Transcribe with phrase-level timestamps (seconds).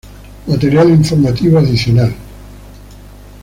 [0.47, 2.11] Material Informativo Adicional